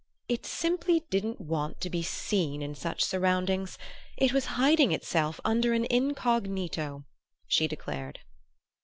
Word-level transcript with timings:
"It 0.27 0.47
simply 0.47 1.01
didn't 1.11 1.39
want 1.39 1.79
to 1.81 1.89
be 1.91 2.01
seen 2.01 2.63
in 2.63 2.73
such 2.73 3.03
surroundings; 3.05 3.77
it 4.17 4.33
was 4.33 4.45
hiding 4.57 4.91
itself 4.91 5.39
under 5.45 5.73
an 5.73 5.85
incognito," 5.91 7.05
she 7.45 7.67
declared. 7.67 8.17